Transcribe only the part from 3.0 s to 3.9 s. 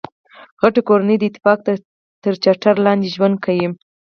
ژوند کیي.